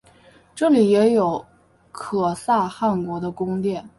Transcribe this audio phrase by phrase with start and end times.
[0.55, 1.45] 这里也有
[1.91, 3.87] 可萨汗国的宫殿。